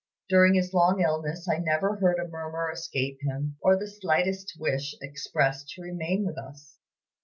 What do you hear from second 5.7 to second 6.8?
to remain with us.